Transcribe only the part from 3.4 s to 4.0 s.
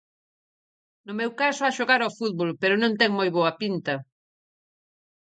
pinta.